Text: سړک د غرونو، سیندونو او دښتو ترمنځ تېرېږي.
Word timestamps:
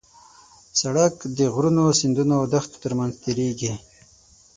سړک 0.79 1.15
د 1.37 1.39
غرونو، 1.53 1.83
سیندونو 1.99 2.33
او 2.39 2.45
دښتو 2.53 2.77
ترمنځ 2.83 3.13
تېرېږي. 3.23 3.73